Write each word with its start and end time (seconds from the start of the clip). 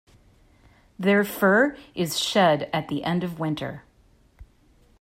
Their 0.97 1.23
fur 1.23 1.77
is 1.93 2.17
shed 2.19 2.71
at 2.73 2.87
the 2.87 3.03
end 3.03 3.23
of 3.23 3.39
winter. 3.39 3.83